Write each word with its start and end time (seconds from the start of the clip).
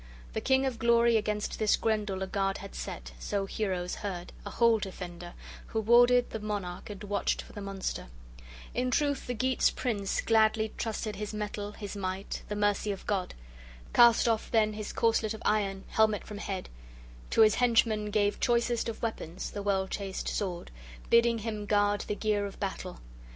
The 0.33 0.41
King 0.41 0.65
of 0.65 0.79
Glory 0.79 1.15
against 1.15 1.59
this 1.59 1.75
Grendel 1.75 2.23
a 2.23 2.25
guard 2.27 2.57
had 2.57 2.73
set, 2.73 3.11
so 3.19 3.45
heroes 3.45 3.93
heard, 3.97 4.33
a 4.47 4.49
hall 4.49 4.79
defender, 4.79 5.33
who 5.67 5.79
warded 5.79 6.31
the 6.31 6.39
monarch 6.39 6.89
and 6.89 7.03
watched 7.03 7.43
for 7.43 7.53
the 7.53 7.61
monster. 7.61 8.07
In 8.73 8.89
truth, 8.89 9.27
the 9.27 9.35
Geats' 9.35 9.69
prince 9.69 10.19
gladly 10.21 10.73
trusted 10.75 11.17
his 11.17 11.35
mettle, 11.35 11.73
his 11.73 11.95
might, 11.95 12.41
the 12.49 12.55
mercy 12.55 12.91
of 12.91 13.05
God! 13.05 13.35
Cast 13.93 14.27
off 14.27 14.49
then 14.49 14.73
his 14.73 14.91
corselet 14.91 15.35
of 15.35 15.41
iron, 15.45 15.83
helmet 15.89 16.23
from 16.25 16.39
head; 16.39 16.67
to 17.29 17.41
his 17.41 17.53
henchman 17.61 18.09
gave, 18.09 18.39
choicest 18.39 18.89
of 18.89 19.03
weapons, 19.03 19.51
the 19.51 19.61
well 19.61 19.87
chased 19.87 20.27
sword, 20.27 20.71
bidding 21.11 21.37
him 21.37 21.67
guard 21.67 22.01
the 22.07 22.15
gear 22.15 22.47
of 22.47 22.59
battle. 22.59 22.97